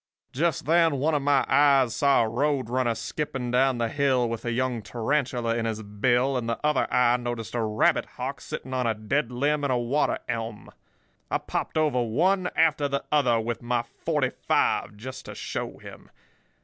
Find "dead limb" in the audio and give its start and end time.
8.95-9.63